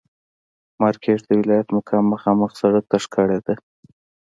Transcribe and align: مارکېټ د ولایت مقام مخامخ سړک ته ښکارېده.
مارکېټ 0.81 1.19
د 1.27 1.31
ولایت 1.41 1.67
مقام 1.77 2.05
مخامخ 2.13 2.49
سړک 2.61 2.85
ته 2.91 2.97
ښکارېده. 3.03 3.53